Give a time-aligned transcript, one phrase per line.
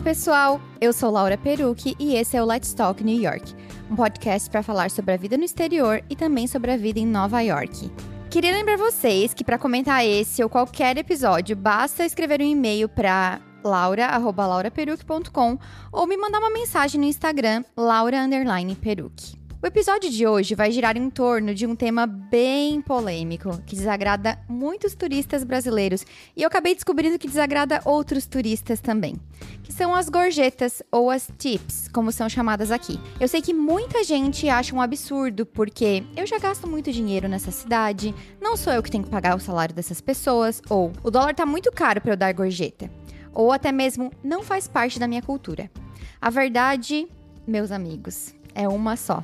[0.00, 0.58] Olá, pessoal!
[0.80, 3.54] Eu sou Laura Perucci e esse é o Let's Talk New York,
[3.90, 7.06] um podcast para falar sobre a vida no exterior e também sobre a vida em
[7.06, 7.92] Nova York.
[8.30, 13.42] Queria lembrar vocês que para comentar esse ou qualquer episódio, basta escrever um e-mail para
[13.62, 15.58] laura@lauraperuc.com
[15.92, 19.39] ou me mandar uma mensagem no Instagram laura_peruc.
[19.62, 24.38] O episódio de hoje vai girar em torno de um tema bem polêmico, que desagrada
[24.48, 26.02] muitos turistas brasileiros
[26.34, 29.16] e eu acabei descobrindo que desagrada outros turistas também,
[29.62, 32.98] que são as gorjetas ou as tips, como são chamadas aqui.
[33.20, 37.50] Eu sei que muita gente acha um absurdo porque eu já gasto muito dinheiro nessa
[37.50, 41.34] cidade, não sou eu que tenho que pagar o salário dessas pessoas, ou o dólar
[41.34, 42.90] tá muito caro para eu dar gorjeta,
[43.30, 45.70] ou até mesmo não faz parte da minha cultura.
[46.18, 47.06] A verdade,
[47.46, 49.22] meus amigos, é uma só.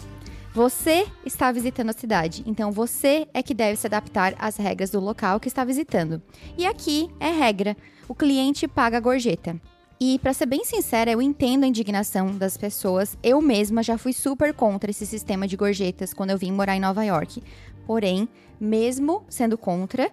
[0.56, 4.98] Você está visitando a cidade, então você é que deve se adaptar às regras do
[4.98, 6.22] local que está visitando.
[6.56, 7.76] E aqui é regra:
[8.08, 9.60] o cliente paga a gorjeta.
[10.00, 13.18] E para ser bem sincera, eu entendo a indignação das pessoas.
[13.22, 16.80] Eu mesma já fui super contra esse sistema de gorjetas quando eu vim morar em
[16.80, 17.42] Nova York.
[17.86, 18.26] Porém,
[18.58, 20.10] mesmo sendo contra,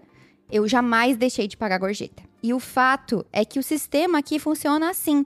[0.51, 2.21] eu jamais deixei de pagar gorjeta.
[2.43, 5.25] E o fato é que o sistema aqui funciona assim.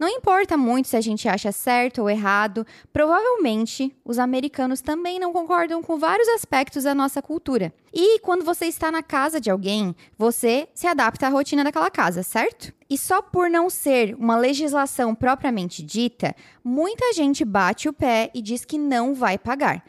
[0.00, 5.32] Não importa muito se a gente acha certo ou errado, provavelmente os americanos também não
[5.32, 7.72] concordam com vários aspectos da nossa cultura.
[7.94, 12.24] E quando você está na casa de alguém, você se adapta à rotina daquela casa,
[12.24, 12.74] certo?
[12.90, 18.42] E só por não ser uma legislação propriamente dita, muita gente bate o pé e
[18.42, 19.82] diz que não vai pagar.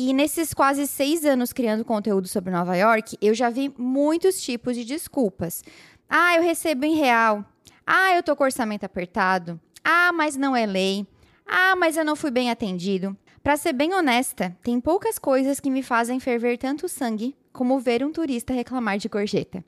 [0.00, 4.76] E nesses quase seis anos criando conteúdo sobre Nova York, eu já vi muitos tipos
[4.76, 5.64] de desculpas.
[6.08, 7.44] Ah, eu recebo em real.
[7.86, 9.60] Ah, eu tô com orçamento apertado.
[9.84, 11.06] Ah, mas não é lei.
[11.46, 13.16] Ah, mas eu não fui bem atendido.
[13.42, 18.04] Para ser bem honesta, tem poucas coisas que me fazem ferver tanto sangue como ver
[18.04, 19.64] um turista reclamar de gorjeta.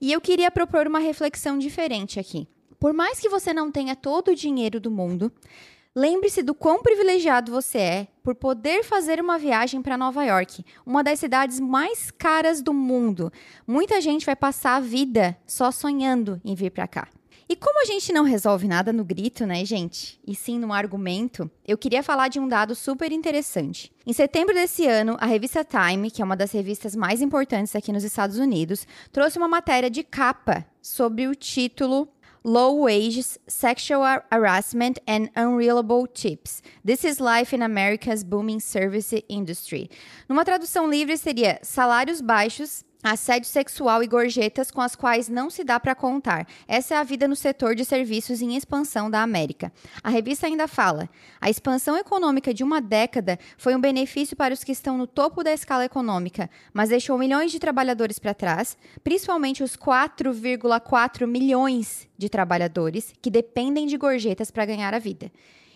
[0.00, 2.48] E eu queria propor uma reflexão diferente aqui.
[2.78, 5.32] Por mais que você não tenha todo o dinheiro do mundo,
[5.94, 11.02] lembre-se do quão privilegiado você é por poder fazer uma viagem para Nova York, uma
[11.02, 13.32] das cidades mais caras do mundo.
[13.66, 17.08] Muita gente vai passar a vida só sonhando em vir para cá.
[17.48, 20.20] E como a gente não resolve nada no grito, né, gente?
[20.24, 23.92] E sim no argumento, eu queria falar de um dado super interessante.
[24.06, 27.92] Em setembro desse ano, a revista Time, que é uma das revistas mais importantes aqui
[27.92, 32.08] nos Estados Unidos, trouxe uma matéria de capa sobre o título
[32.42, 36.62] Low Wages, Sexual Harassment and Unreliable Tips.
[36.82, 39.90] This is Life in America's Booming Service Industry.
[40.26, 45.64] Numa tradução livre seria salários baixos, Assédio sexual e gorjetas com as quais não se
[45.64, 46.46] dá para contar.
[46.68, 49.72] Essa é a vida no setor de serviços em expansão da América.
[50.02, 51.08] A revista ainda fala:
[51.40, 55.42] a expansão econômica de uma década foi um benefício para os que estão no topo
[55.42, 62.28] da escala econômica, mas deixou milhões de trabalhadores para trás, principalmente os 4,4 milhões de
[62.28, 65.32] trabalhadores que dependem de gorjetas para ganhar a vida.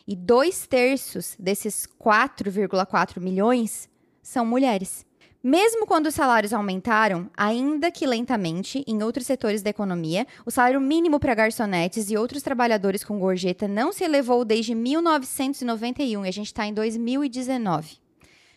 [0.07, 3.89] E dois terços desses 4,4 milhões
[4.23, 5.07] são mulheres.
[5.47, 10.81] Mesmo quando os salários aumentaram, ainda que lentamente, em outros setores da economia, o salário
[10.81, 16.33] mínimo para garçonetes e outros trabalhadores com gorjeta não se elevou desde 1991 e a
[16.33, 17.99] gente está em 2019.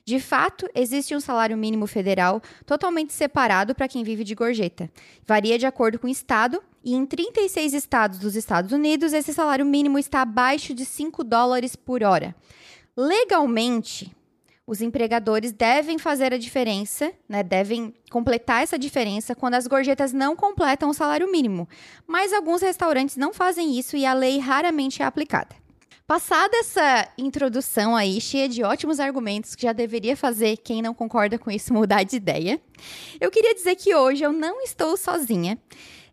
[0.06, 4.90] De fato, existe um salário mínimo federal totalmente separado para quem vive de gorjeta.
[5.28, 9.66] Varia de acordo com o estado, e em 36 estados dos Estados Unidos, esse salário
[9.66, 12.34] mínimo está abaixo de 5 dólares por hora.
[12.96, 14.16] Legalmente,
[14.68, 20.36] os empregadores devem fazer a diferença, né, devem completar essa diferença quando as gorjetas não
[20.36, 21.70] completam o salário mínimo.
[22.06, 25.56] Mas alguns restaurantes não fazem isso e a lei raramente é aplicada.
[26.06, 31.38] Passada essa introdução aí, cheia de ótimos argumentos que já deveria fazer quem não concorda
[31.40, 32.60] com isso mudar de ideia,
[33.20, 35.58] eu queria dizer que hoje eu não estou sozinha.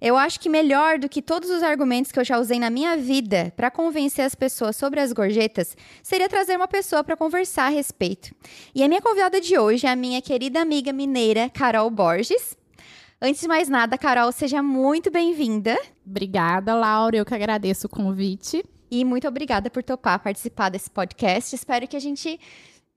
[0.04, 2.94] Eu acho que melhor do que todos os argumentos que eu já usei na minha
[2.94, 7.70] vida para convencer as pessoas sobre as gorjetas seria trazer uma pessoa para conversar a
[7.70, 8.34] respeito.
[8.74, 12.54] E a minha convidada de hoje é a minha querida amiga mineira Carol Borges.
[13.18, 15.74] Antes de mais nada, Carol, seja muito bem-vinda.
[16.06, 17.16] Obrigada, Laura.
[17.16, 18.62] Eu que agradeço o convite.
[18.90, 21.56] E muito obrigada por topar participar desse podcast.
[21.56, 22.38] Espero que a gente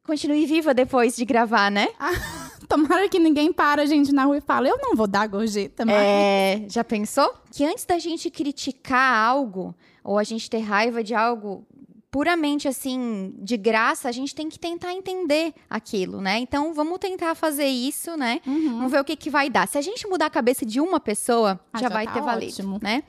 [0.07, 1.89] continue viva depois de gravar, né?
[1.99, 5.27] Ah, tomara que ninguém para a gente na rua e fala, eu não vou dar
[5.27, 5.95] gorjeta, mas...
[5.95, 7.31] É, já pensou?
[7.51, 11.67] Que antes da gente criticar algo, ou a gente ter raiva de algo
[12.09, 16.39] puramente assim, de graça, a gente tem que tentar entender aquilo, né?
[16.39, 18.39] Então, vamos tentar fazer isso, né?
[18.47, 18.77] Uhum.
[18.77, 19.67] Vamos ver o que, que vai dar.
[19.67, 22.21] Se a gente mudar a cabeça de uma pessoa, ah, já, já, vai tá ter
[22.21, 23.03] valido, né?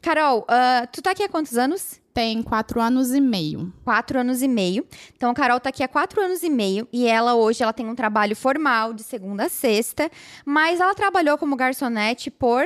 [0.00, 2.00] Carol, uh, tu tá aqui há quantos anos?
[2.16, 3.70] Tem quatro anos e meio.
[3.84, 4.86] Quatro anos e meio.
[5.14, 7.86] Então, a Carol tá aqui há quatro anos e meio e ela hoje ela tem
[7.86, 10.10] um trabalho formal de segunda a sexta,
[10.42, 12.64] mas ela trabalhou como garçonete por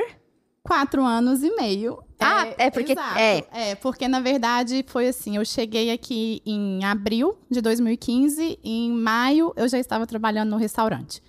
[0.63, 2.01] quatro anos e meio.
[2.17, 3.19] Ah, é porque- exato.
[3.19, 3.43] é.
[3.51, 8.91] É, porque na verdade foi assim, eu cheguei aqui em abril de 2015 e em
[8.93, 11.21] maio eu já estava trabalhando no restaurante.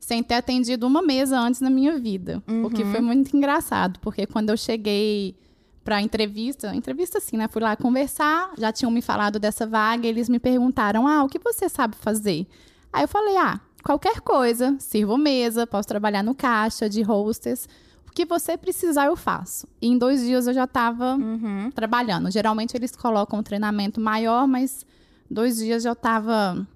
[0.00, 2.42] Sem ter atendido uma mesa antes na minha vida.
[2.64, 5.36] O que foi muito engraçado, porque quando eu cheguei
[5.86, 7.46] pra entrevista, entrevista assim, né?
[7.46, 11.28] Fui lá conversar, já tinham me falado dessa vaga, e eles me perguntaram: "Ah, o
[11.28, 12.44] que você sabe fazer?"
[12.92, 17.68] Aí eu falei: "Ah, qualquer coisa, sirvo mesa, posso trabalhar no caixa, de hostess,
[18.08, 19.68] o que você precisar eu faço".
[19.80, 21.70] E em dois dias eu já estava Uhum.
[21.72, 22.32] trabalhando.
[22.32, 24.84] Geralmente eles colocam um treinamento maior, mas
[25.30, 26.66] dois dias já estava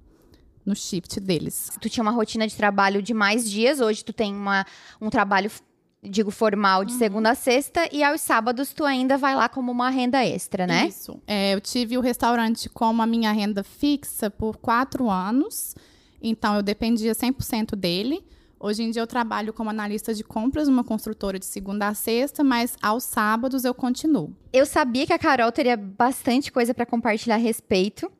[0.65, 1.73] no shift deles.
[1.81, 4.65] Tu tinha uma rotina de trabalho de mais dias, hoje tu tem uma,
[5.01, 5.51] um trabalho,
[6.03, 6.87] digo, formal Uhum.
[6.87, 10.67] de segunda a sexta, e aos sábados tu ainda vai lá como uma renda extra,
[10.67, 10.87] né?
[10.89, 11.21] Isso.
[11.27, 15.75] É, eu tive o restaurante como a minha renda fixa por quatro anos,
[16.23, 18.25] então eu dependia 100% dele.
[18.63, 22.45] Hoje em dia eu trabalho como analista de compras numa construtora de segunda a sexta,
[22.45, 24.35] mas aos sábados eu continuo.
[24.53, 28.11] Eu sabia que a Carol teria bastante coisa pra compartilhar a respeito.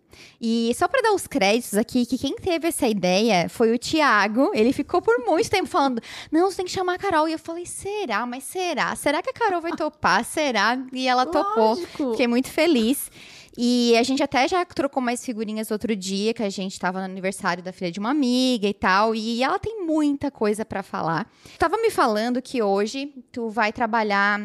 [0.41, 4.51] E só pra dar os créditos aqui, que quem teve essa ideia foi o Tiago.
[4.55, 7.29] Ele ficou por muito tempo falando: não, você tem que chamar a Carol.
[7.29, 8.25] E eu falei: será?
[8.27, 8.95] Mas será?
[8.97, 10.25] Será que a Carol vai topar?
[10.25, 10.79] será?
[10.93, 11.75] E ela topou.
[11.75, 12.13] Lógico.
[12.13, 13.11] Fiquei muito feliz.
[13.63, 17.05] E a gente até já trocou mais figurinhas outro dia, que a gente tava no
[17.05, 19.15] aniversário da filha de uma amiga e tal.
[19.15, 21.31] E ela tem muita coisa pra falar.
[21.59, 24.41] Tava me falando que hoje tu vai trabalhar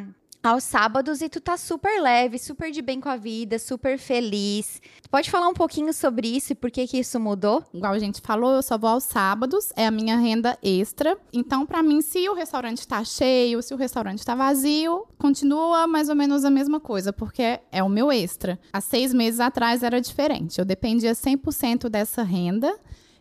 [0.50, 4.82] aos sábados e tu tá super leve, super de bem com a vida, super feliz.
[5.02, 7.64] Tu pode falar um pouquinho sobre isso e por que que isso mudou?
[7.74, 11.18] Igual a gente falou, eu só vou aos sábados, é a minha renda extra.
[11.34, 16.10] Então, pra mim, se o restaurante está cheio, se o restaurante está vazio, continua mais
[16.10, 18.60] ou menos a mesma coisa, porque é o meu extra.
[18.72, 20.60] Há seis meses atrás era diferente.
[20.60, 22.74] Eu dependia 100% dessa renda.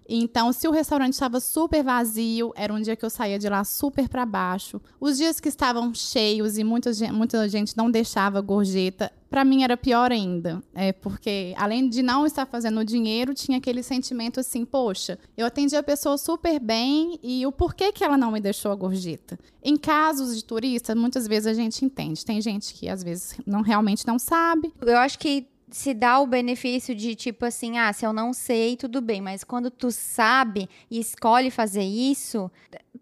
[0.08, 3.64] Então, se o restaurante estava super vazio, era um dia que eu saía de lá
[3.64, 4.80] super para baixo.
[5.00, 9.64] Os dias que estavam cheios e muita gente, muita gente não deixava gorjeta, para mim
[9.64, 10.62] era pior ainda.
[10.72, 15.74] É porque, além de não estar fazendo dinheiro, tinha aquele sentimento assim: poxa, eu atendi
[15.74, 19.38] a pessoa super bem e o porquê que ela não me deixou a gorjeta?
[19.60, 22.24] Em casos de turista, muitas vezes a gente entende.
[22.24, 24.72] Tem gente que às vezes não realmente não sabe.
[24.80, 28.76] Eu acho que se dá o benefício de tipo assim, ah, se eu não sei,
[28.76, 32.48] tudo bem, mas quando tu sabe e escolhe fazer isso,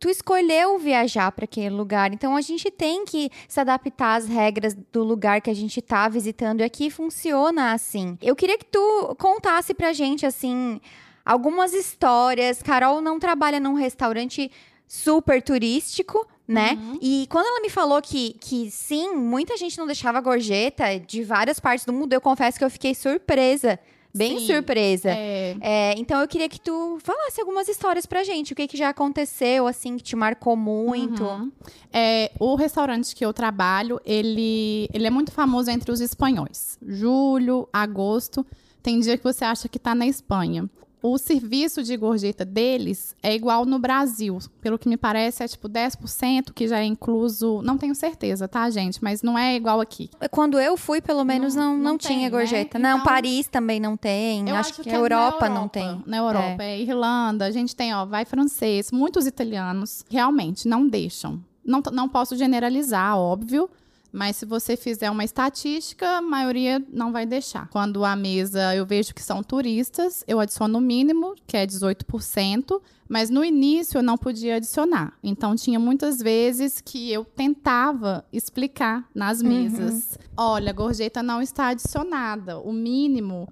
[0.01, 2.15] tu escolheu viajar para aquele lugar.
[2.15, 6.09] Então a gente tem que se adaptar às regras do lugar que a gente tá
[6.09, 8.17] visitando e aqui funciona assim.
[8.23, 10.81] Eu queria que tu contasse pra gente assim
[11.27, 12.63] algumas histórias.
[12.63, 14.51] Carol não trabalha num restaurante
[14.89, 16.79] super turístico, né?
[17.01, 21.61] E quando ela me falou que, que sim, muita gente não deixava gorjeta de várias
[21.61, 23.79] partes do mundo, eu confesso que eu fiquei surpresa.
[24.15, 25.09] Bem Sim, surpresa.
[25.09, 28.53] É, É, então eu queria que tu falasse algumas histórias pra gente.
[28.53, 31.25] O que, que já aconteceu, assim, que te marcou muito.
[31.25, 31.51] Uhum.
[31.91, 36.79] É, o restaurante que eu trabalho, ele, ele é muito famoso entre os espanhóis.
[36.87, 38.45] Julho, agosto,
[38.83, 40.69] tem dia que você acha que está na Espanha.
[41.03, 44.39] O serviço de gorjeta deles é igual no Brasil.
[44.61, 47.61] Pelo que me parece, é tipo 10%, que já é incluso.
[47.63, 49.03] Não tenho certeza, tá, gente?
[49.03, 50.09] Mas não é igual aqui.
[50.31, 52.69] Quando eu fui, pelo menos, não, Não- não, não tinha tem, né?
[52.79, 54.49] não, Então- Paris também não tem.
[54.49, 56.03] Eu acho, que, é a na Europa, não tem.
[56.07, 56.81] Na Europa, é.
[56.81, 61.43] Irlanda, a gente tem, ó, vai francês, muitos italianos realmente não deixam.
[61.65, 63.69] Não, não posso generalizar, óbvio,
[64.13, 67.69] mas se você fizer uma estatística, a maioria não vai deixar.
[67.69, 72.81] Quando a mesa eu vejo que são turistas, eu adiciono o mínimo, que é 18%,
[73.09, 75.15] mas no início eu não podia adicionar.
[75.23, 80.19] Então tinha muitas vezes que eu tentava explicar nas mesas.
[80.37, 82.59] Olha, a gorjeta não está adicionada.
[82.59, 83.49] O mínimo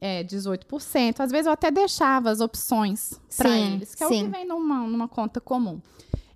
[0.00, 1.20] é 18%.
[1.20, 4.26] Às vezes eu até deixava as opções para eles, que é o sim.
[4.26, 5.80] que vem numa, numa conta comum.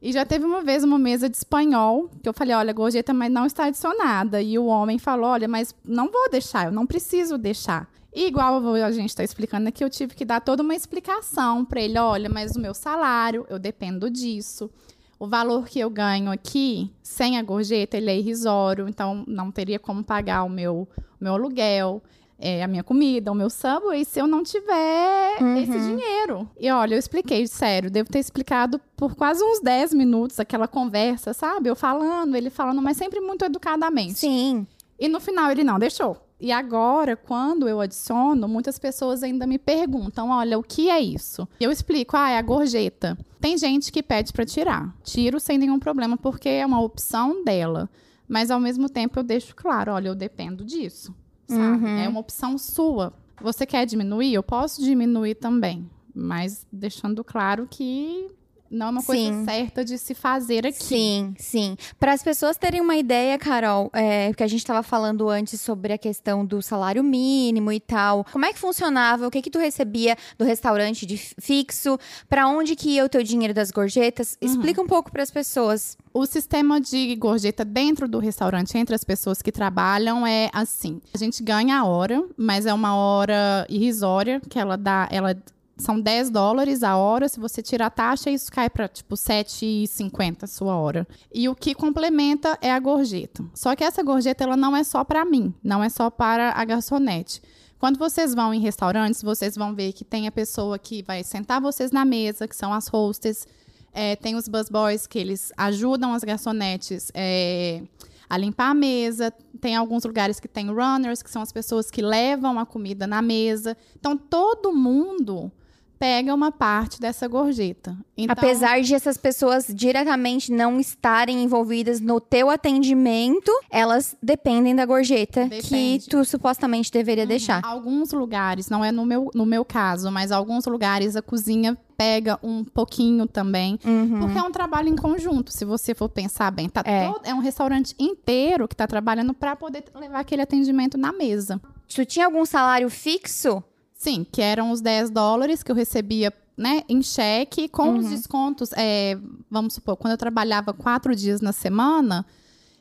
[0.00, 3.33] E já teve uma vez uma mesa de espanhol, que eu falei, olha, gorjeta, mas
[3.33, 4.40] não está adicionada.
[4.40, 7.90] E o homem falou, olha, mas não vou deixar, eu não preciso deixar.
[8.14, 11.81] E igual a gente está explicando aqui, eu tive que dar toda uma explicação para
[11.81, 14.71] ele, olha, mas o meu salário, eu dependo disso.
[15.19, 19.78] O valor que eu ganho aqui, sem a gorjeta, ele é irrisório, então não teria
[19.78, 20.88] como pagar o meu,
[21.21, 22.00] o meu aluguel,
[22.38, 26.49] é, a minha comida, o meu subway, se eu não tiver esse dinheiro.
[26.59, 31.35] E olha, eu expliquei, sério, devo ter explicado por quase uns 10 minutos aquela conversa,
[31.35, 31.68] sabe?
[31.68, 34.21] Eu falando, ele falando, mas sempre muito educadamente.
[34.21, 34.66] Sim.
[34.99, 36.16] E no final ele não deixou.
[36.40, 41.49] E agora, quando eu adiciono, muitas pessoas ainda me perguntam: olha, o que é isso?
[41.59, 43.18] E eu explico: ah, é a gorjeta.
[43.40, 44.95] Tem gente que pede para tirar.
[45.02, 47.90] Tiro sem nenhum problema, porque é uma opção dela.
[48.28, 51.12] Mas ao mesmo tempo eu deixo claro: olha, eu dependo disso.
[51.49, 51.87] Sabe?
[52.05, 53.12] É uma opção sua.
[53.40, 54.35] Você quer diminuir?
[54.35, 55.88] Eu posso diminuir também.
[56.14, 58.28] Mas deixando claro que
[58.71, 59.45] não é uma coisa Sim.
[59.45, 60.85] certa de se fazer aqui.
[60.85, 61.77] Sim, sim.
[61.99, 65.93] Para as pessoas terem uma ideia, Carol, é, que a gente estava falando antes sobre
[65.93, 68.25] a questão do salário mínimo e tal.
[68.33, 69.27] Como é que funcionava?
[69.27, 71.99] O que que tu recebia do restaurante de fi- fixo?
[72.29, 74.37] Para onde que ia o teu dinheiro das gorjetas?
[74.41, 75.97] Explica um pouco para as pessoas.
[76.13, 81.01] O sistema de gorjeta dentro do restaurante, entre as pessoas que trabalham, é assim.
[81.15, 85.09] A gente ganha a hora, mas é uma hora irrisória, que ela dá.
[85.11, 85.37] Ela,
[85.78, 87.28] são 10 dólares a hora.
[87.28, 91.06] Se você tirar a taxa, isso cai para tipo 7,50 a sua hora.
[91.32, 93.44] E o que complementa é a gorjeta.
[93.54, 96.64] Só que essa gorjeta ela não é só para mim, não é só para a
[96.64, 97.40] garçonete.
[97.78, 101.61] Quando vocês vão em restaurantes, vocês vão ver que tem a pessoa que vai sentar
[101.61, 103.47] vocês na mesa, que são as hostess.
[103.92, 107.82] É, tem os busboys que eles ajudam as garçonetes é,
[108.28, 109.32] a limpar a mesa.
[109.61, 113.23] Tem alguns lugares que tem runners, que são as pessoas que levam a comida na
[113.23, 113.76] mesa.
[113.97, 115.52] Então, todo mundo
[115.99, 117.97] pega uma parte dessa gorjeta.
[118.17, 124.87] Então, Apesar de essas pessoas diretamente não estarem envolvidas no teu atendimento, elas dependem da
[124.87, 126.05] gorjeta Depende.
[126.05, 127.61] que tu supostamente deveria deixar.
[127.64, 132.38] Alguns lugares, não é no meu, no meu caso, mas alguns lugares a cozinha pega
[132.43, 133.78] um pouquinho também.
[133.85, 134.21] Uhum.
[134.21, 136.69] Porque é um trabalho em conjunto, se você for pensar bem.
[136.69, 137.09] Tá É.
[137.09, 141.61] todo- é um restaurante inteiro que está trabalhando para poder levar aquele atendimento na mesa.
[141.93, 143.62] Tu tinha algum salário fixo?
[143.99, 147.99] Sim, que eram os 10 dólares que eu recebia né, em cheque, com Uhum.
[147.99, 148.71] os descontos.
[148.76, 149.19] é,
[149.50, 152.25] vamos supor, quando eu trabalhava quatro dias na semana,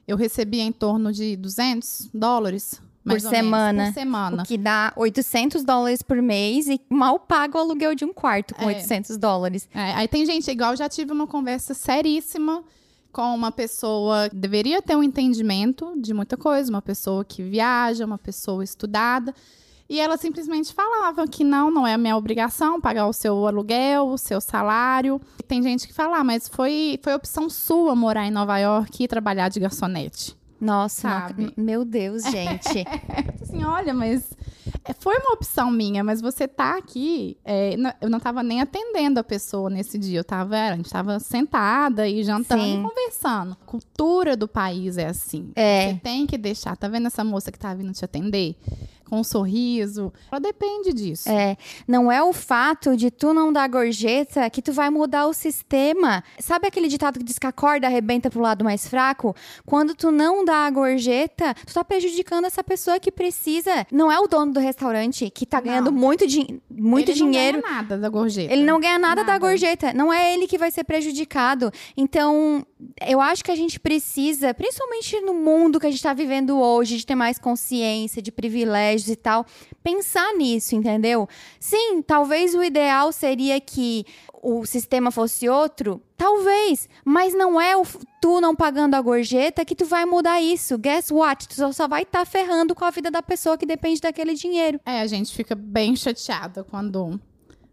[0.07, 2.79] eu recebia em torno de 200 dólares.
[3.03, 3.86] Menos, semana.
[3.86, 4.43] por semana.
[4.43, 8.53] O que dá 800 dólares por mês e mal paga o aluguel de um quarto
[8.53, 8.75] com É.
[8.75, 9.67] 800 dólares.
[9.74, 12.63] É, aí tem gente, igual já tive uma conversa seríssima
[13.12, 18.05] com uma pessoa que deveria ter um entendimento de muita coisa, uma pessoa que viaja,
[18.05, 19.33] uma pessoa estudada.
[19.89, 24.08] E ela simplesmente falava que não, não é a minha obrigação pagar o seu aluguel,
[24.08, 25.22] o seu salário.
[25.39, 29.03] E tem gente que fala, ah, mas foi, foi opção sua morar em Nova York
[29.03, 30.36] e trabalhar de garçonete.
[30.60, 32.84] Nossa, não- meu Deus, gente.
[33.41, 34.36] assim, olha, mas
[34.84, 37.38] é, foi uma opção minha, mas você tá aqui.
[37.46, 40.20] é, eu não tava nem atendendo a pessoa nesse dia.
[40.20, 42.79] Eu tava, a gente tava sentada e jantando Sim.
[42.79, 43.51] e conversando.
[43.53, 45.51] A cultura do país é assim.
[45.56, 45.89] É.
[45.89, 46.75] Você tem que deixar.
[46.75, 48.56] Tá vendo essa moça que tá vindo te atender?
[49.09, 50.11] Com um sorriso.
[50.31, 51.29] Ela depende disso.
[51.29, 51.55] É,
[51.87, 56.23] não é o fato de tu não dar gorjeta que tu vai mudar o sistema.
[56.39, 59.35] Sabe aquele ditado que diz que a corda arrebenta pro lado mais fraco?
[59.65, 63.87] Quando tu não dá a gorjeta, tu tá prejudicando essa pessoa que precisa.
[63.91, 65.97] Não é o dono do restaurante que tá ganhando Não.
[65.97, 67.57] muito, din- muito Ele dinheiro.
[67.57, 68.53] Não ganha nada da gorjeta.
[68.53, 69.39] Ele não ganha nada, da Nada.
[69.39, 69.93] gorjeta.
[69.93, 71.71] Não é ele que vai ser prejudicado.
[71.95, 72.65] Então,
[73.05, 76.97] eu acho que a gente precisa, principalmente no mundo que a gente está vivendo hoje,
[76.97, 78.31] de ter mais consciência, de
[78.97, 79.45] privilégios e tal,
[79.83, 81.27] pensar nisso, entendeu?
[81.59, 84.05] Sim, talvez o ideal seria que
[84.41, 86.01] o sistema fosse outro.
[86.15, 87.83] Talvez, mas não é o
[88.21, 90.77] tu não pagando a gorjeta que tu vai mudar isso.
[90.77, 91.47] Guess what?
[91.47, 94.79] Tu só- só vai estar ferrando com a vida da pessoa que depende daquele dinheiro.
[94.85, 97.19] É, a gente fica bem chateada quando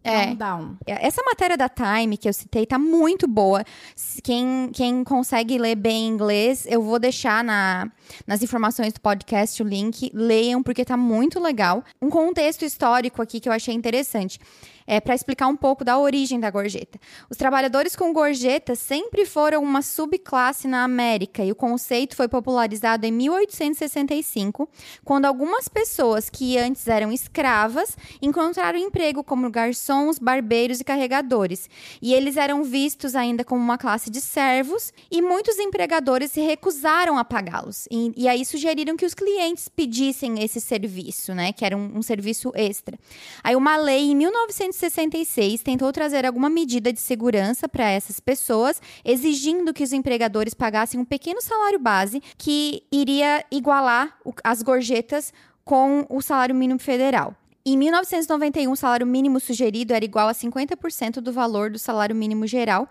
[0.05, 0.27] É.
[0.27, 0.77] não dá um.
[0.87, 3.65] Essa matéria da Time que eu citei tá muito boa.
[4.23, 7.91] Quem, quem consegue ler bem inglês, eu vou deixar na,
[8.27, 10.11] nas informações do podcast o link.
[10.13, 11.83] Leiam, porque tá muito legal.
[12.01, 14.39] Um contexto histórico aqui que eu achei interessante.
[14.87, 16.99] É para explicar um pouco da origem da gorjeta.
[17.31, 23.07] Os trabalhadores com gorjeta sempre foram uma subclasse na América e o conceito foi popularizado
[23.07, 24.69] em 1865,
[25.03, 31.69] quando algumas pessoas que antes eram escravas encontraram emprego como garçons, barbeiros e carregadores.
[32.03, 37.19] E eles eram vistos ainda como uma classe de servos e muitos empregadores se recusaram
[37.19, 37.87] a pagá-los.
[37.91, 41.53] E, e aí sugeriram que os clientes pedissem esse serviço, né?
[41.53, 42.99] Que era um, um serviço extra.
[43.43, 44.15] Aí uma lei em
[44.75, 50.99] 1966 tentou trazer alguma medida de segurança para essas pessoas, exigindo que os empregadores pagassem
[50.99, 55.33] um pequeno salário base que iria igualar as gorjetas
[55.65, 57.35] com o salário mínimo federal.
[57.65, 62.47] Em 1991, o salário mínimo sugerido era igual a 50% do valor do salário mínimo
[62.47, 62.89] geral,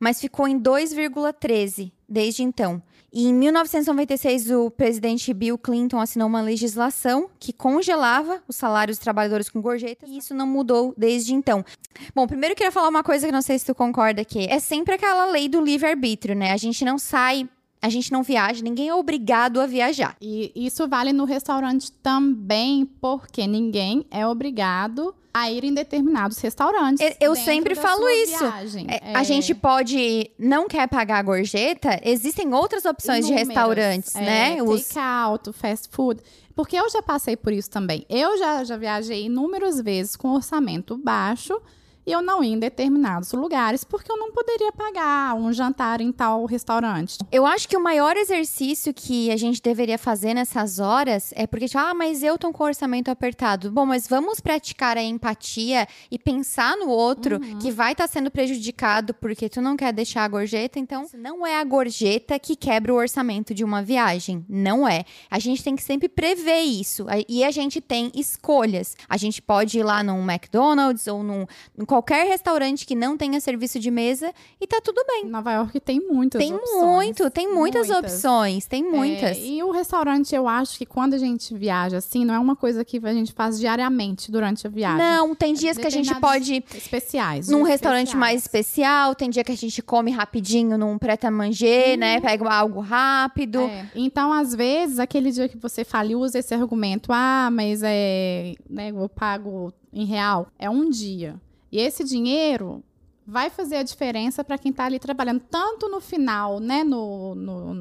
[0.00, 2.82] mas ficou em 2,13 desde então.
[3.14, 9.04] E em 1996, o presidente Bill Clinton assinou uma legislação que congelava os salários dos
[9.04, 11.64] trabalhadores com gorjetas, e isso não mudou desde então.
[12.12, 14.48] Bom, primeiro eu queria falar uma coisa que não sei se tu concorda aqui.
[14.50, 16.50] É sempre aquela lei do livre-arbítrio, né?
[16.50, 17.48] A gente não sai,
[17.80, 20.16] a gente não viaja, ninguém é obrigado a viajar.
[20.20, 27.04] E isso vale no restaurante também, porque ninguém é obrigado a ir em determinados restaurantes.
[27.20, 28.38] Eu- sempre falo isso.
[28.38, 28.86] viagem.
[28.88, 34.20] É, A gente pode não quer pagar a gorjeta, existem outras opções de restaurantes, É,
[34.20, 34.62] né?
[34.62, 36.20] Os Take out, fast food.
[36.54, 38.06] Porque eu já passei por isso também.
[38.08, 41.60] Eu já, já viajei inúmeras vezes com orçamento baixo
[42.06, 46.12] e eu não ia em determinados lugares porque eu não poderia pagar um jantar em
[46.12, 47.18] tal restaurante.
[47.30, 51.66] Eu acho que o maior exercício que a gente deveria fazer nessas horas é porque,
[51.66, 53.70] tipo, ah, mas eu tô com orçamento apertado.
[53.70, 57.58] Bom, mas vamos praticar a empatia e pensar no outro uhum.
[57.58, 60.78] que vai estar tá sendo prejudicado porque tu não quer deixar a gorjeta.
[60.78, 64.44] Então, não é a gorjeta que quebra o orçamento de uma viagem.
[64.48, 65.04] Não é.
[65.30, 67.06] A gente tem que sempre prever isso.
[67.28, 68.96] E a gente tem escolhas.
[69.08, 71.46] A gente pode ir lá num McDonald's ou num,
[71.76, 75.26] num qualquer restaurante que não tenha serviço de mesa e tá tudo bem.
[75.26, 76.82] Nova York tem muitas tem opções.
[76.82, 78.12] muito, tem muitas, muitas.
[78.12, 79.36] opções, tem muitas.
[79.36, 82.56] É, e o restaurante, eu acho que quando a gente viaja assim, não é uma
[82.56, 84.98] coisa que a gente faz diariamente durante a viagem.
[84.98, 88.20] Não, tem dias que a gente pode especiais, num restaurante especiais.
[88.20, 92.20] mais especial, tem dia que a gente come rapidinho num preta-manger, né?
[92.20, 93.60] Pega algo rápido.
[93.60, 93.86] É.
[93.94, 98.54] Então, às vezes, aquele dia que você fala e usa esse argumento, ah, mas é,
[98.68, 101.40] né, eu pago em real, é um dia.
[101.74, 102.84] E esse dinheiro
[103.26, 107.74] vai fazer a diferença para quem está ali trabalhando, tanto no final, né, no, no,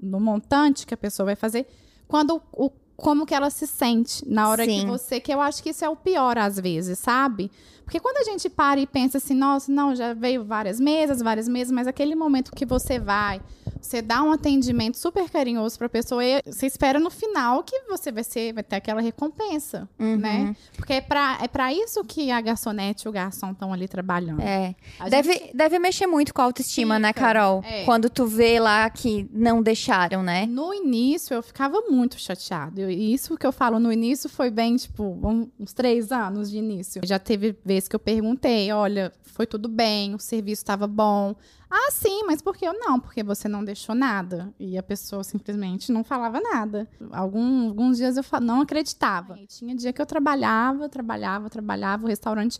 [0.00, 1.66] no, montante que a pessoa vai fazer,
[2.06, 4.82] quando o, como que ela se sente na hora Sim.
[4.82, 7.50] que você, que eu acho que isso é o pior às vezes, sabe?
[7.82, 11.48] Porque quando a gente para e pensa assim, nossa, não, já veio várias mesas, várias
[11.48, 13.42] mesas, mas aquele momento que você vai,
[13.80, 17.82] você dá um atendimento super carinhoso para a pessoa e você espera no final que
[17.88, 20.16] você vai, ser, vai ter aquela recompensa, uhum.
[20.16, 20.56] né?
[20.76, 24.40] Porque é para é pra isso que a garçonete e o garçom estão ali trabalhando.
[24.40, 24.74] É.
[25.08, 25.56] Deve, gente...
[25.56, 27.62] deve mexer muito com a autoestima, né, Fica, né, Carol?
[27.64, 27.84] É.
[27.84, 30.46] Quando tu vê lá que não deixaram, né?
[30.46, 32.90] No início, eu ficava muito chateada.
[32.90, 35.18] E isso que eu falo no início foi bem, tipo,
[35.58, 37.00] uns três anos de início.
[37.04, 41.34] Já teve vezes que eu perguntei, olha, foi tudo bem, o serviço estava bom.
[41.70, 42.98] Ah, sim, mas por que eu não?
[42.98, 44.52] Porque você não deixou nada.
[44.58, 46.88] E a pessoa simplesmente não falava nada.
[47.12, 49.38] Algum, alguns dias eu não acreditava.
[49.38, 52.58] E tinha dia que eu trabalhava, trabalhava, trabalhava, o restaurante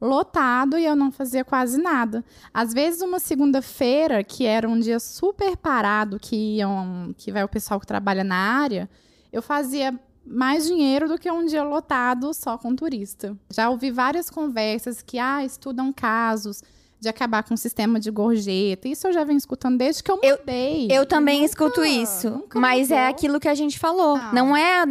[0.00, 2.24] lotado e eu não fazia quase nada.
[2.52, 7.48] Às vezes uma segunda-feira, que era um dia super parado, que iam, que vai o
[7.48, 8.88] pessoal que trabalha na área,
[9.32, 13.36] eu fazia mais dinheiro do que um dia lotado só com turista.
[13.50, 16.62] Já ouvi várias conversas que ah, estudam casos
[17.00, 18.88] de acabar com o sistema de gorjeta.
[18.88, 20.86] Isso eu já venho escutando desde que eu mudei.
[20.90, 22.44] Eu, eu também nunca, escuto isso.
[22.54, 22.98] Mas é mudou.
[22.98, 24.16] é aquilo que a gente falou.
[24.16, 24.32] Ah.
[24.32, 24.84] Não é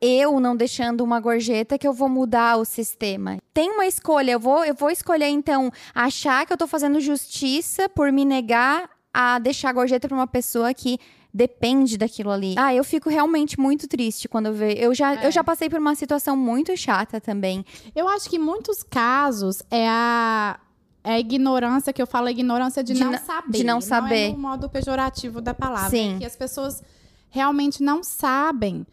[0.00, 3.38] eu não deixando uma gorjeta que eu vou mudar o sistema.
[3.52, 4.32] Tem uma escolha.
[4.32, 8.88] Eu vou, eu vou escolher, então, achar que eu tô fazendo justiça por me negar
[9.12, 10.98] a deixar a gorjeta para uma pessoa que
[11.32, 12.54] depende daquilo ali.
[12.58, 14.76] Ah, eu fico realmente muito triste quando eu vejo.
[14.76, 15.26] Eu já, é.
[15.26, 17.64] eu já passei por uma situação muito chata também.
[17.94, 20.58] Eu acho que em muitos casos é a
[21.04, 23.58] é ignorância que eu falo, ignorância de, de não saber.
[23.58, 24.28] De não saber.
[24.28, 25.90] Não é no modo pejorativo da palavra.
[25.90, 26.16] Sim.
[26.16, 26.82] É que as pessoas
[27.28, 28.86] realmente não sabem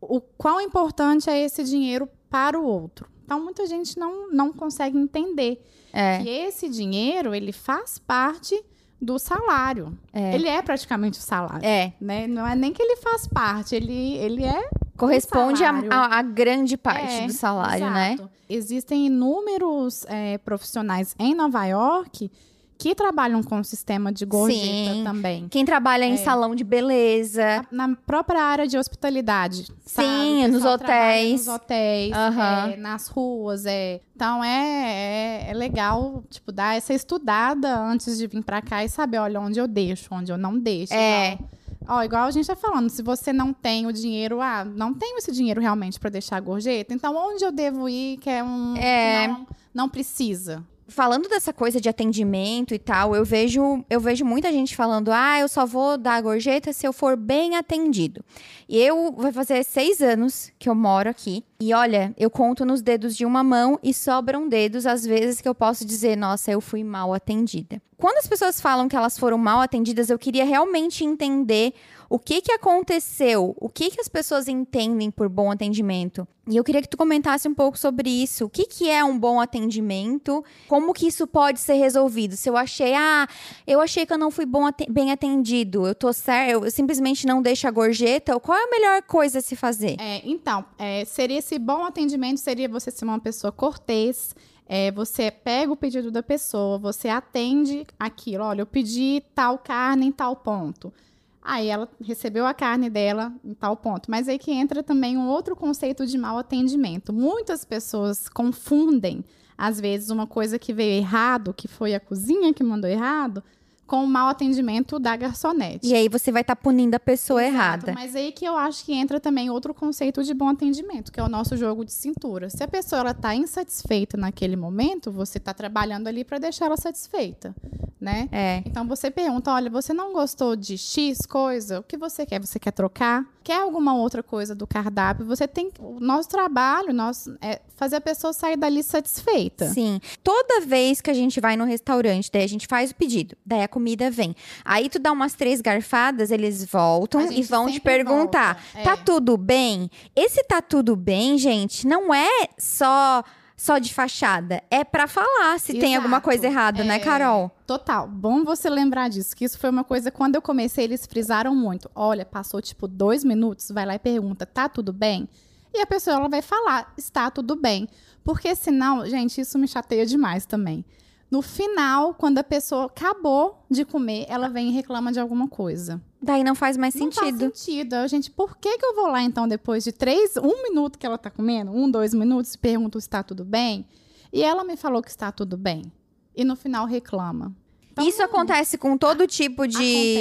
[0.00, 3.08] o quão importante é esse dinheiro para o outro.
[3.24, 6.18] Então, muita gente não, não consegue entender é.
[6.18, 8.58] que esse dinheiro, ele faz parte
[9.00, 9.96] do salário.
[10.12, 10.34] É.
[10.34, 11.64] Ele é praticamente o salário.
[11.64, 11.92] É.
[12.00, 12.26] Né?
[12.26, 17.26] Não é nem que ele faz parte, ele, ele é corresponde a, grande parte é,
[17.26, 18.14] do salário, né?
[18.14, 18.22] exato.
[18.24, 18.30] né?
[18.50, 22.30] Existem inúmeros é, profissionais em Nova York
[22.78, 25.04] que trabalham com o sistema de gorjeta Sim.
[25.04, 25.48] também.
[25.48, 26.16] Quem trabalha em é.
[26.16, 27.66] salão de beleza.
[27.72, 29.66] Na própria área de hospitalidade.
[29.84, 31.46] Sim, nos hotéis.
[31.46, 32.42] Nos hotéis, uhum.
[32.72, 33.66] é, nas ruas.
[33.66, 34.00] É.
[34.14, 38.88] Então é, é, é, legal, tipo, dar essa estudada antes de vir para cá e
[38.88, 40.94] saber, olha, onde eu deixo, onde eu não deixo.
[40.94, 41.36] É.
[41.40, 41.57] Não.
[41.88, 45.16] Ó, igual a gente tá falando, se você não tem o dinheiro, ah, não tenho
[45.16, 48.76] esse dinheiro realmente para deixar a gorjeta, então onde eu devo ir que é um
[48.76, 49.22] é...
[49.22, 50.62] Que não, não precisa?
[50.88, 55.38] falando dessa coisa de atendimento e tal, eu vejo, eu vejo muita gente falando: ah,
[55.38, 58.24] eu só vou dar a gorjeta se eu for bem atendido.
[58.68, 61.44] E eu vai fazer seis anos que eu moro aqui.
[61.60, 65.48] E olha, eu conto nos dedos de uma mão e sobram dedos às vezes que
[65.48, 67.80] eu posso dizer, nossa, eu fui mal atendida.
[67.98, 71.74] Quando as pessoas falam que elas foram mal atendidas, eu queria realmente entender
[72.08, 73.56] o que, que aconteceu?
[73.58, 76.26] O que, que as pessoas entendem por bom atendimento?
[76.48, 78.44] E eu queria que tu comentasse um pouco sobre isso.
[78.44, 80.44] O que, que é um bom atendimento?
[80.68, 82.36] Como que isso pode ser resolvido?
[82.36, 83.26] Se eu achei, ah,
[83.66, 87.42] eu achei que eu não fui bom, bem atendido, eu tô certo, eu simplesmente não
[87.42, 89.96] deixo a gorjeta, qual é a melhor coisa a se fazer?
[89.98, 94.34] É, então, é, seria esse bom atendimento, seria você ser uma pessoa cortês,
[94.68, 98.44] é, você pega o pedido da pessoa, você atende aquilo.
[98.44, 100.92] Olha, eu pedi tal carne em tal ponto.
[101.40, 104.10] Aí ela recebeu a carne dela em tal ponto.
[104.10, 107.10] Mas aí que entra também um outro conceito de mau atendimento.
[107.10, 109.24] Muitas pessoas confundem,
[109.56, 113.42] às vezes, uma coisa que veio errado, que foi a cozinha que mandou errado,
[113.88, 115.88] com o mau atendimento da garçonete.
[115.88, 117.92] E aí você vai estar tá punindo a pessoa Exato, errada.
[117.94, 121.22] Mas aí que eu acho que entra também outro conceito de bom atendimento, que é
[121.22, 122.50] o nosso jogo de cintura.
[122.50, 126.76] Se a pessoa ela tá insatisfeita naquele momento, você está trabalhando ali para deixar ela
[126.76, 127.56] satisfeita,
[127.98, 128.28] né?
[128.30, 128.62] É.
[128.66, 131.80] Então você pergunta, olha, você não gostou de X coisa?
[131.80, 132.40] O que você quer?
[132.40, 133.24] Você quer trocar?
[133.42, 135.24] Quer alguma outra coisa do cardápio?
[135.24, 139.68] Você tem o nosso trabalho, nosso é fazer a pessoa sair dali satisfeita.
[139.68, 139.98] Sim.
[140.22, 143.62] Toda vez que a gente vai no restaurante, daí a gente faz o pedido, daí
[143.62, 144.34] a comida vem.
[144.64, 149.04] Aí tu dá umas três garfadas, eles voltam e vão te perguntar: volta, tá é.
[149.04, 149.88] tudo bem?
[150.16, 153.22] Esse tá tudo bem, gente, não é só
[153.56, 156.24] só de fachada, é pra falar se tem alguma Exato.
[156.24, 157.50] coisa errada, né, É, Carol?
[157.66, 158.06] Total.
[158.06, 161.90] Bom você lembrar disso, que isso foi uma coisa, quando eu comecei, eles frisaram muito.
[161.92, 165.28] Olha, passou tipo dois minutos, vai lá e pergunta, tá tudo bem?
[165.74, 167.88] E a pessoa ela vai falar, está tudo bem.
[168.22, 170.84] Porque senão, gente, isso me chateia demais também.
[171.30, 176.00] No final, quando a pessoa acabou de comer, ela vem e reclama de alguma coisa.
[176.22, 177.54] Daí não faz mais Não faz sentido.
[177.54, 177.96] sentido.
[177.96, 181.04] Eu, gente, por que, que eu vou lá, então, depois de três, um minuto que
[181.04, 183.86] ela tá comendo, um, dois minutos, e pergunto se está tudo bem?
[184.32, 185.92] E ela me falou que está tudo bem.
[186.34, 187.54] E no final reclama.
[187.92, 189.76] Então, Isso acontece com todo tipo de,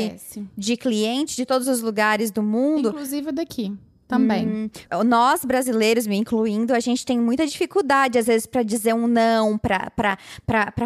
[0.07, 0.49] Acontece.
[0.57, 2.89] de cliente de todos os lugares do mundo.
[2.89, 3.73] Inclusive daqui
[4.07, 4.47] também.
[4.47, 4.69] Hum,
[5.05, 9.57] nós brasileiros, me incluindo, a gente tem muita dificuldade às vezes pra dizer um não,
[9.57, 9.77] pra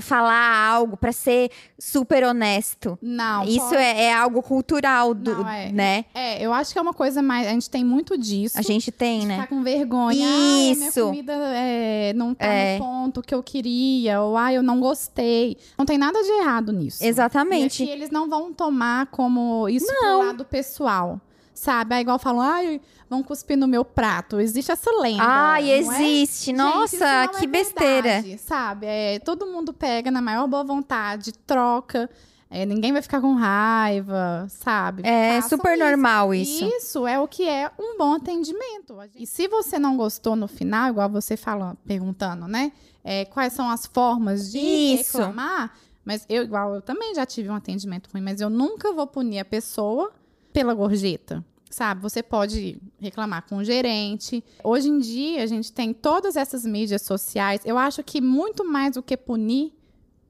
[0.01, 2.97] falar algo, pra ser super honesto.
[3.01, 3.43] Não.
[3.43, 5.71] Isso pode- é, é algo cultural do, Não, é.
[5.71, 6.05] né?
[6.13, 7.47] É, eu acho que é uma coisa mais.
[7.47, 8.57] A gente tem muito disso.
[8.57, 9.35] A gente tem, de né?
[9.35, 10.27] Ficar com vergonha.
[10.27, 11.05] Ai, a minha Isso.
[11.05, 12.77] comida é, não tá É.
[12.79, 14.21] no ponto que eu queria.
[14.21, 15.57] Ou ai, eu não gostei.
[15.77, 17.03] Não tem nada de errado nisso.
[17.03, 17.83] Exatamente.
[17.83, 20.19] E eles não vão tomar como isso Não.
[20.19, 21.19] pro lado pessoal.
[21.61, 21.93] Sabe?
[21.93, 24.39] É igual falam, ai, vão cuspir no meu prato.
[24.39, 25.21] Existe essa lenda.
[25.23, 25.77] Ai, é?
[25.77, 26.45] existe.
[26.45, 28.01] Gente, Nossa, não que é besteira.
[28.01, 28.87] verdade, sabe?
[28.87, 32.09] É, todo mundo pega na maior boa vontade, troca.
[32.49, 35.03] é, ninguém vai ficar com raiva, sabe?
[35.05, 35.83] É Façam super isso.
[35.85, 36.65] normal isso.
[36.65, 38.97] Isso é o que é um bom atendimento.
[39.15, 42.71] E se você não gostou no final, igual você falando, perguntando, né?
[43.03, 45.17] é, quais são as formas de Isso.
[45.17, 45.77] reclamar?
[46.03, 49.39] Mas eu, igual, eu também já tive um atendimento ruim, mas eu nunca vou punir
[49.39, 50.11] a pessoa
[50.51, 51.45] pela gorjeta.
[51.71, 54.43] Sabe, você pode reclamar com o gerente.
[54.61, 57.61] Hoje em dia, a gente tem todas essas mídias sociais.
[57.63, 59.71] Eu acho que muito mais do que punir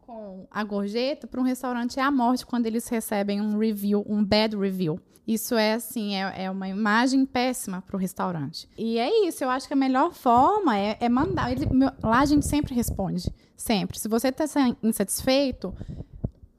[0.01, 4.23] com a gorjeta, para um restaurante é a morte quando eles recebem um review, um
[4.23, 4.99] bad review.
[5.27, 8.67] Isso é assim, é, é uma imagem péssima para o restaurante.
[8.77, 11.51] E é isso, eu acho que a melhor forma é, é mandar.
[11.51, 13.31] ele- meu- lá a gente sempre responde.
[13.57, 13.97] Sempre.
[13.99, 14.45] Se você está
[14.83, 15.73] insatisfeito,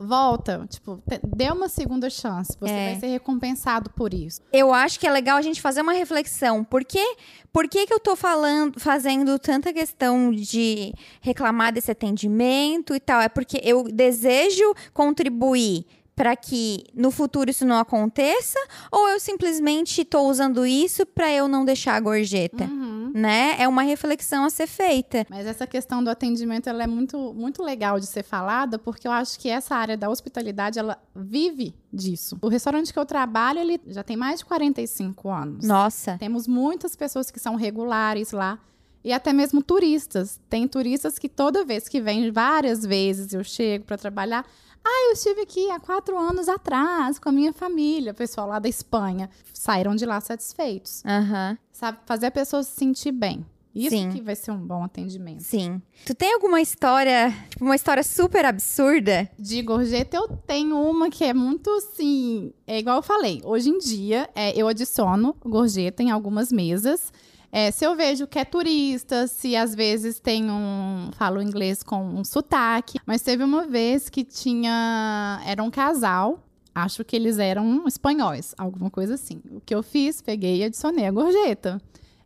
[0.07, 0.67] volta.
[0.69, 1.03] Tipo,
[1.35, 2.57] dê uma segunda chance.
[2.61, 2.91] Você É.
[2.91, 4.41] vai ser recompensado por isso.
[4.53, 6.65] Eu acho que é legal a gente fazer uma reflexão.
[6.65, 7.17] Por que,
[7.53, 13.21] por que, que eu tô falando, fazendo tanta questão de reclamar desse atendimento e tal?
[13.21, 18.59] É porque eu desejo contribuir para que no futuro isso não aconteça?
[18.91, 22.69] Ou eu simplesmente tô usando isso para eu não deixar a gorjeta?
[23.15, 23.57] Né?
[23.59, 25.27] É uma reflexão a ser feita.
[25.29, 29.13] Mas essa questão do atendimento ela é muito, muito legal de ser falada, porque eu
[29.13, 32.39] acho que essa área da hospitalidade ela vive disso.
[32.41, 35.67] O restaurante que eu trabalho, ele já tem mais de 45 anos.
[35.67, 36.17] Nossa.
[36.19, 38.59] Temos muitas pessoas que são regulares lá.
[39.05, 40.41] E até mesmo turistas.
[40.49, 44.47] Tem turistas que toda vez que vêm, várias vezes eu chego para trabalhar.
[44.85, 48.59] Ah, eu estive aqui há quatro anos atrás com a minha família, o pessoal lá
[48.59, 49.31] da Espanha.
[49.53, 51.03] Saíram de lá satisfeitos.
[51.05, 51.57] Aham.
[51.73, 51.99] Sabe?
[52.05, 53.47] Fazer a pessoa se sentir bem.
[53.75, 54.11] Isso Sim.
[54.11, 55.43] que vai ser um bom atendimento.
[55.43, 55.81] Sim.
[56.05, 59.31] Tu tem alguma história, tipo, uma história super absurda?
[59.39, 62.53] De gorjeta, eu tenho uma que é muito assim.
[62.67, 63.41] É igual eu falei.
[63.45, 67.11] Hoje em dia, é, eu adiciono gorjeta em algumas mesas.
[67.55, 71.11] É, se eu vejo que é turista, se às vezes tem um.
[71.13, 72.99] falo inglês com um sotaque.
[73.05, 75.39] Mas teve uma vez que tinha.
[75.45, 76.43] Era um casal.
[76.75, 79.43] Acho que eles eram espanhóis, alguma coisa assim.
[79.51, 80.23] O que eu fiz?
[80.23, 81.79] Peguei e adicionei a gorjeta.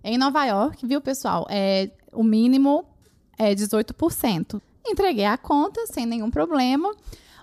[0.04, 1.44] Em Nova York, viu, pessoal?
[1.50, 2.84] É, o mínimo
[3.36, 4.62] é 18%.
[4.86, 6.94] Entreguei a conta sem nenhum problema.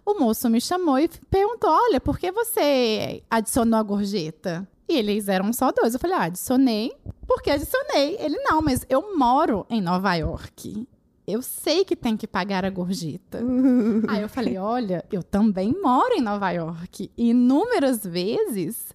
[0.06, 4.66] O moço me chamou e perguntou: Olha, por que você adicionou a gorjeta?
[4.88, 5.94] E eles eram só dois.
[5.94, 6.92] Eu falei: Ah, adicionei.
[7.28, 8.18] Porque adicionei.
[8.20, 10.88] Ele: Não, mas eu moro em Nova York.
[11.26, 13.40] Eu sei que tem que pagar a gorjeta.
[14.08, 17.10] Aí eu falei: Olha, eu também moro em Nova York.
[17.18, 18.94] E inúmeras vezes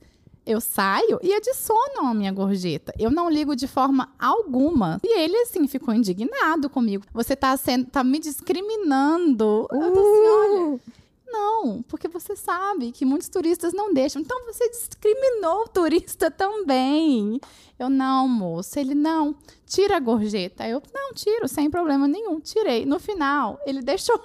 [0.49, 2.93] eu saio e adiciono a minha gorjeta.
[2.99, 4.99] Eu não ligo de forma alguma.
[5.05, 7.05] E ele, assim, ficou indignado comigo.
[7.13, 9.69] Você tá, sendo, tá me discriminando.
[9.71, 10.81] Eu tô assim, olha.
[11.31, 14.23] Não, porque você sabe que muitos turistas não deixam.
[14.23, 17.41] Então você discriminou o turista também.
[17.79, 18.79] Eu, não, moço.
[18.79, 19.35] Ele, não,
[19.67, 20.67] tira a gorjeta.
[20.67, 22.41] Eu, não, tiro, sem problema nenhum.
[22.41, 22.85] Tirei.
[22.85, 24.21] No final, ele deixou.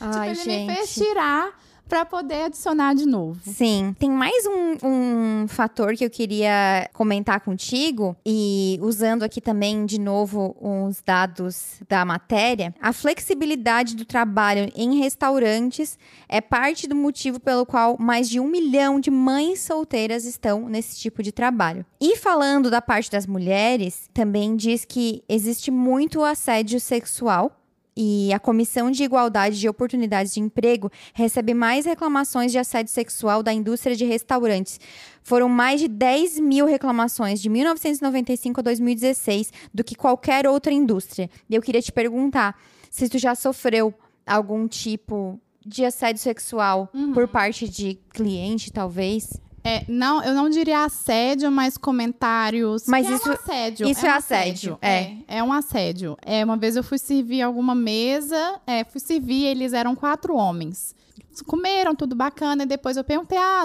[0.00, 1.08] Ai, tipo, ele me fez gente.
[1.08, 3.40] tirar para poder adicionar de novo.
[3.44, 3.94] Sim.
[3.98, 4.76] Tem mais um,
[5.42, 11.80] um fator que eu queria comentar contigo, e usando aqui também, de novo, os dados
[11.88, 12.72] da matéria.
[12.80, 15.98] A flexibilidade do trabalho em restaurantes
[16.28, 20.96] é parte do motivo pelo qual mais de um milhão de mães solteiras estão nesse
[20.96, 21.84] tipo de trabalho.
[22.00, 27.59] E falando da parte das mulheres, também diz que existe muito assédio sexual
[27.96, 33.42] e a Comissão de Igualdade de Oportunidades de Emprego recebe mais reclamações de assédio sexual
[33.42, 34.78] da indústria de restaurantes.
[35.22, 41.28] Foram mais de 10 mil reclamações de 1995 a 2016 do que qualquer outra indústria.
[41.48, 42.56] E eu queria te perguntar
[42.90, 43.92] se tu já sofreu
[44.26, 47.12] algum tipo de assédio sexual Uhum.
[47.12, 49.38] por parte de cliente, talvez.
[49.62, 52.84] É, não, eu não diria assédio, mas comentários.
[52.86, 53.88] Mas que isso- é um assédio.
[53.88, 54.88] isso um é assédio, é.
[54.88, 56.16] É, é um assédio.
[56.22, 60.94] É, uma vez eu fui servir alguma mesa, é, fui servir, eles eram quatro homens.
[61.46, 63.64] Comeram, tudo bacana, e depois eu perguntei: ah,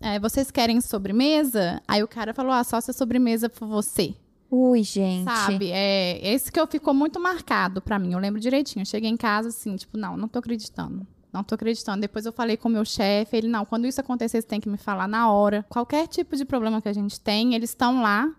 [0.00, 1.80] é, vocês querem sobremesa?
[1.88, 4.14] Aí o cara falou: ah, só se a sobremesa for você.
[4.50, 5.24] Ui, gente.
[5.24, 5.70] Sabe?
[5.72, 8.12] É, esse que eu ficou muito marcado pra mim.
[8.12, 8.82] Eu lembro direitinho.
[8.82, 11.04] Eu cheguei em casa assim, tipo, não, não tô acreditando.
[11.36, 12.00] Não tô acreditando.
[12.00, 14.70] Depois eu falei com o meu chefe, ele, não, quando isso acontecer, você tem que
[14.70, 15.66] me falar na hora.
[15.68, 18.32] Qualquer tipo de problema que a gente tem, eles estão lá.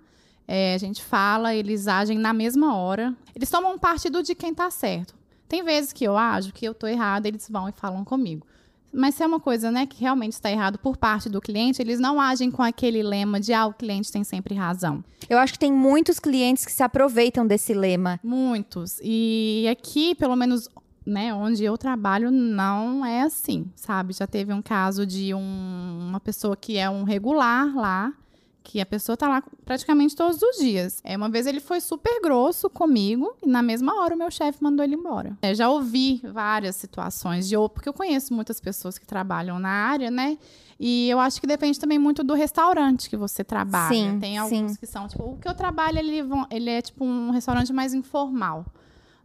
[0.47, 3.13] é, a gente fala, eles agem na mesma hora.
[3.35, 5.13] Eles tomam partido de quem tá certo.
[5.47, 8.47] Tem vezes que eu ajo que eu tô errada, eles vão e falam comigo.
[8.91, 11.99] Mas se é uma coisa, né, que realmente está errado por parte do cliente, eles
[11.99, 15.03] não agem com aquele lema de ah, o cliente tem sempre razão.
[15.29, 18.19] Eu acho que tem muitos clientes que se aproveitam desse lema.
[18.23, 18.99] Muitos.
[19.03, 20.69] E aqui, pelo menos,
[21.07, 24.11] né, onde eu trabalho, não é assim, sabe?
[24.13, 28.13] Já teve um caso de um- uma pessoa que é um regular lá,
[28.61, 30.99] que a pessoa tá lá praticamente todos os dias.
[31.05, 34.61] É, uma vez ele foi super grosso comigo e na mesma hora o meu chefe
[34.61, 35.37] mandou ele embora.
[35.41, 40.11] É, já ouvi várias situações de porque eu conheço muitas pessoas que trabalham na área,
[40.11, 40.37] né?
[40.77, 43.95] E eu acho que depende também muito do restaurante que você trabalha.
[43.95, 44.77] Sim, Tem alguns sim.
[44.77, 48.65] que são, tipo, o que eu trabalho, ele, ele é tipo um restaurante mais informal.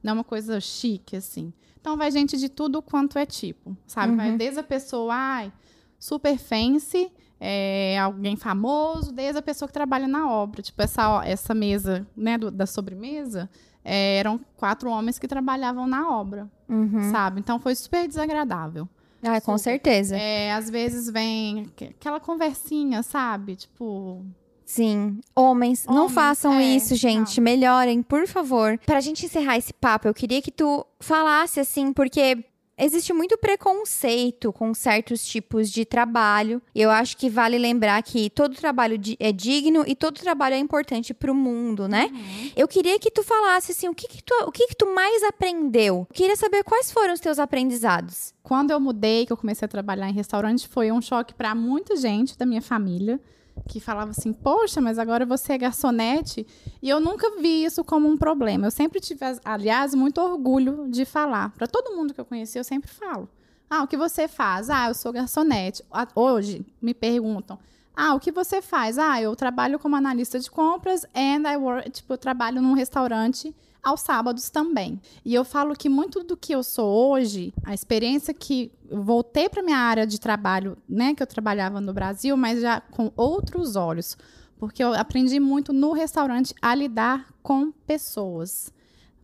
[0.00, 1.52] Não é uma coisa chique, assim.
[1.82, 4.14] Então vai gente de tudo quanto é tipo, sabe?
[4.14, 5.52] Vai desde a pessoa, ai,
[5.98, 10.62] super fancy, é, alguém famoso, desde a pessoa que trabalha na obra.
[10.62, 13.50] Tipo, essa, essa mesa, né, do- da sobremesa,
[13.84, 17.10] é, eram quatro homens que trabalhavam na obra, Uhum.
[17.10, 17.40] sabe?
[17.40, 18.88] Então foi super desagradável.
[19.20, 19.72] Ah, com Super.
[19.72, 20.16] certeza.
[20.16, 23.56] É, às vezes vem aqu- aquela conversinha, sabe?
[23.56, 24.24] Tipo,
[24.72, 25.20] Sim.
[25.36, 27.42] Homens, não Homens, façam é, isso, gente.
[27.42, 28.78] Melhorem, por favor.
[28.86, 32.42] Pra gente encerrar esse papo, eu queria que tu falasse assim, porque
[32.78, 36.62] existe muito preconceito com certos tipos de trabalho.
[36.74, 40.58] E eu acho que vale lembrar que todo trabalho é digno e todo trabalho é
[40.58, 42.10] importante pro mundo, né?
[42.56, 45.22] Eu queria que tu falasse assim, o que que tu, o que que tu mais
[45.22, 46.06] aprendeu?
[46.08, 48.32] Eu queria saber quais foram os teus aprendizados.
[48.42, 51.94] Quando eu mudei, que eu comecei a trabalhar em restaurante, foi um choque para muita
[51.94, 53.20] gente da minha família
[53.68, 56.46] que falava assim: "Poxa, mas agora você é garçonete".
[56.82, 58.66] E eu nunca vi isso como um problema.
[58.66, 61.50] Eu sempre tive, aliás, muito orgulho de falar.
[61.50, 63.28] Para todo mundo que eu conheci, eu sempre falo:
[63.70, 64.70] "Ah, o que você faz?
[64.70, 65.82] Ah, eu sou garçonete".
[66.14, 67.58] Hoje me perguntam:
[67.94, 71.90] "Ah, o que você faz?" "Ah, eu trabalho como analista de compras and I work,
[71.90, 75.00] tipo, eu trabalho num restaurante aos sábados também.
[75.24, 79.48] E eu falo que muito do que eu sou hoje, a experiência que eu voltei
[79.48, 83.74] para minha área de trabalho, né, que eu trabalhava no Brasil, mas já com outros
[83.74, 84.16] olhos,
[84.58, 88.72] porque eu aprendi muito no restaurante a lidar com pessoas.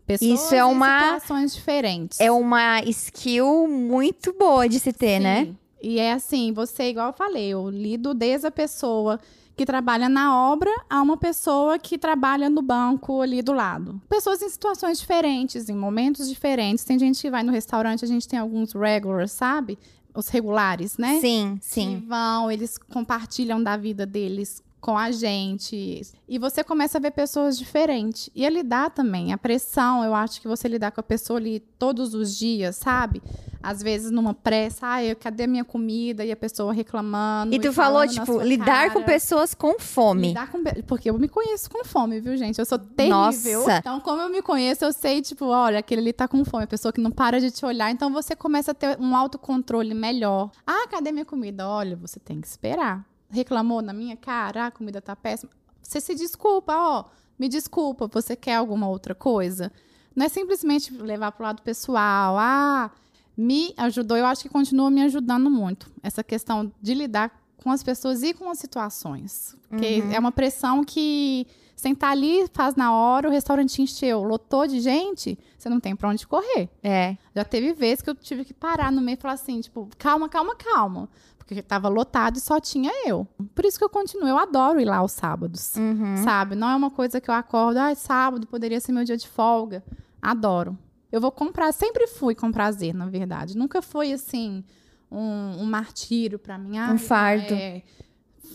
[0.05, 2.19] Pessoas Isso é uma- situações diferentes.
[2.19, 5.45] É uma skill muito boa de se ter, né?
[5.45, 5.57] Sim.
[5.81, 9.21] E é assim, você, igual eu falei, eu lido desde a pessoa
[9.59, 14.01] que trabalha na obra a uma pessoa que trabalha no banco ali do lado.
[14.09, 16.85] Pessoas em situações diferentes, em momentos diferentes.
[16.85, 19.77] Tem gente que vai no restaurante, a gente tem alguns regulars, sabe?
[20.15, 21.19] Os regulares, né?
[21.21, 22.05] Sim, que sim.
[22.07, 26.03] vão, eles compartilham da vida deles com a gente.
[26.29, 28.31] E você começa a ver pessoas diferentes.
[28.35, 29.33] E a lidar também.
[29.33, 33.23] A pressão, eu acho que você lidar com a pessoa ali todos os dias, sabe?
[33.61, 36.25] Às vezes numa pressa, ai, cadê a minha comida?
[36.25, 37.55] E a pessoa reclamando.
[37.55, 39.05] E tu falou, falando na tipo, lidar com cara.
[39.05, 40.29] pessoas com fome.
[40.29, 42.59] Lidar com Porque eu me conheço com fome, viu, gente?
[42.59, 43.61] Eu sou terrível.
[43.61, 43.79] Nossa.
[43.79, 46.65] Então, como eu me conheço, eu sei, tipo, olha, aquele ali tá com fome.
[46.65, 47.91] A pessoa que não para de te olhar.
[47.91, 50.51] Então, você começa a ter um autocontrole melhor.
[50.65, 51.69] Ah, cadê minha comida?
[51.69, 53.05] Olha, você tem que esperar.
[53.31, 55.51] Reclamou na minha cara, ah, a comida tá péssima.
[55.83, 57.05] Você se desculpa, ó.
[57.39, 59.71] Me desculpa, você quer alguma outra coisa?
[60.15, 62.37] Não é simplesmente levar pro lado pessoal.
[62.39, 62.91] Ah,
[63.37, 64.17] me ajudou.
[64.17, 65.91] Eu acho que continua me ajudando muito.
[66.03, 67.31] Essa questão de lidar
[67.63, 69.55] com as pessoas e com as situações.
[69.69, 70.13] Porque Uhum.
[70.13, 75.39] é uma pressão que sentar ali, faz na hora, o restaurante encheu, lotou de gente,
[75.57, 76.69] você não tem pra onde correr.
[76.83, 77.17] É.
[77.37, 80.29] Já teve vezes que eu tive que parar no meio e falar assim, tipo, calma,
[80.29, 81.09] calma, calma.
[81.49, 83.27] Porque tava lotado e só tinha eu.
[83.55, 85.75] Por isso que eu continuo, eu adoro ir lá aos sábados.
[85.77, 86.19] Uhum.
[86.19, 86.55] Sabe?
[86.55, 89.83] Não é uma coisa que eu acordo, ah, sábado poderia ser meu dia de folga.
[90.21, 90.77] Adoro.
[91.11, 93.57] Eu vou comprar, sempre fui com prazer, na verdade.
[93.57, 94.63] Nunca foi assim
[95.11, 96.77] um, um martírio pra mim.
[96.79, 97.55] Um ai, fardo.
[97.55, 97.83] é,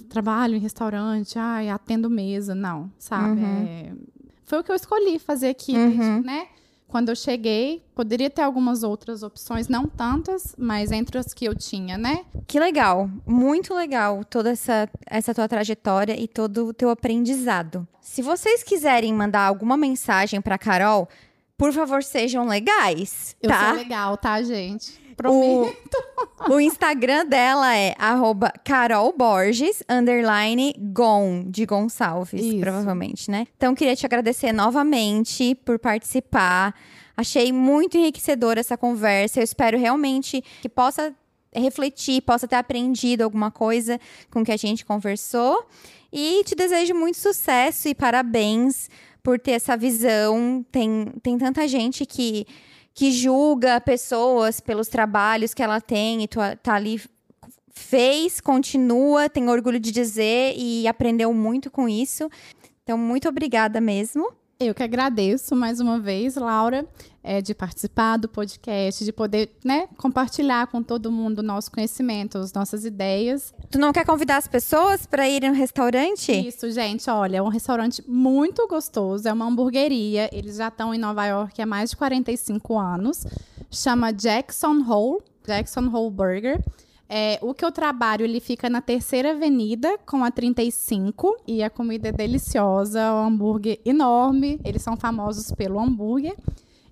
[0.07, 2.53] trabalho em restaurante, ai, atendo mesa.
[2.53, 3.41] Não, sabe?
[3.41, 3.65] Uhum.
[3.67, 3.91] É,
[4.45, 6.21] foi o que eu escolhi fazer aqui, Uhum.
[6.21, 6.47] né?
[6.93, 11.55] Quando eu cheguei, poderia ter algumas outras opções, não tantas, mas entre as que eu
[11.55, 12.23] tinha, né?
[12.45, 17.87] Que legal, muito legal toda essa, essa tua trajetória e todo o teu aprendizado.
[17.99, 21.09] Se vocês quiserem mandar alguma mensagem pra Carol,
[21.57, 23.69] por favor, sejam legais, Eu tá?
[23.69, 24.93] sou legal, tá, gente?
[25.13, 25.97] Prometo.
[26.49, 32.59] O Instagram dela é arroba Carol Borges, underline Gon, de Gonçalves, Isso.
[32.59, 33.47] provavelmente, né?
[33.55, 36.75] Então, queria te agradecer novamente por participar.
[37.15, 39.39] Achei muito enriquecedora essa conversa.
[39.39, 41.15] Eu espero realmente que possa
[41.55, 43.99] refletir, possa ter aprendido alguma coisa
[44.29, 45.65] com o que a gente conversou.
[46.11, 48.89] E te desejo muito sucesso e parabéns
[49.21, 50.65] por ter essa visão.
[50.71, 52.45] Tem, tem tanta gente que
[52.93, 57.01] que julga pessoas pelos trabalhos que ela tem e tu tá ali
[57.73, 62.29] fez, continua, tem orgulho de dizer e aprendeu muito com isso.
[62.83, 64.31] Então, muito obrigada mesmo.
[64.59, 66.85] Eu que agradeço mais uma vez, Laura,
[67.23, 72.37] é, de participar do podcast, de poder né, compartilhar com todo mundo o nosso conhecimento,
[72.37, 73.53] as nossas ideias.
[73.69, 76.31] Tu não quer convidar as pessoas para irem no restaurante?
[76.31, 80.29] Isso, gente, olha, é um restaurante muito gostoso, é uma hamburgueria.
[80.31, 83.25] Eles já estão em Nova York há mais de 45 anos.
[83.71, 86.63] Chama Jackson Hole, Jackson Hole Burger.
[87.09, 91.69] É, o que eu trabalho, ele fica na terceira avenida com a 35 e a
[91.69, 94.59] comida é deliciosa, o hambúrguer enorme.
[94.63, 96.35] Eles são famosos pelo hambúrguer.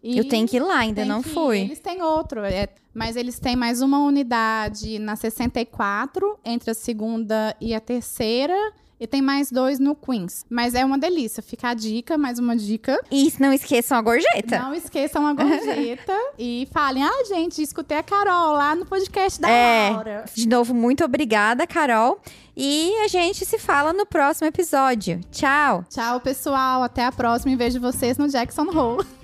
[0.04, 1.60] E Eu tenho que ir lá, ainda não que- fui.
[1.60, 7.56] Eles têm outro, é, mas eles têm mais uma unidade na 64, entre a segunda
[7.62, 8.56] e a terceira.
[9.02, 10.46] E tem mais dois no Queens.
[10.48, 11.42] Mas é uma delícia.
[11.42, 13.00] Fica a dica, mais uma dica.
[13.10, 14.60] E não esqueçam a gorjeta.
[14.60, 16.14] Não esqueçam a gorjeta.
[16.38, 19.90] e falem, ah, gente, escutei a Carol lá no podcast da É.
[19.90, 20.26] Laura.
[20.36, 22.22] De novo, muito obrigada, Carol.
[22.56, 25.20] E a gente se fala no próximo episódio.
[25.32, 25.84] Tchau!
[25.90, 26.84] Tchau, pessoal.
[26.84, 29.04] Até a próxima e vejo vocês no Jackson Hole.